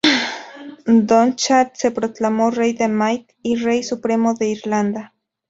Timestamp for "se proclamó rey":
1.75-2.73